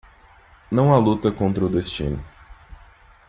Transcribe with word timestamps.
Não 0.71 0.91
há 0.91 0.97
luta 0.97 1.31
contra 1.31 1.63
o 1.63 1.69
destino. 1.69 2.25